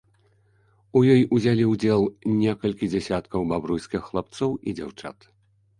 [0.99, 2.01] У ёй узялі ўдзел
[2.41, 5.33] некалькі дзесяткаў бабруйскіх хлапцоў і дзяўчат.